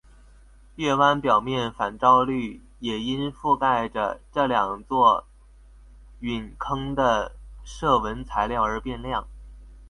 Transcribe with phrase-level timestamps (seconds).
[0.77, 5.27] 月湾表面反照率也因覆盖着这两座
[6.21, 9.27] 陨坑的射纹材料而变亮。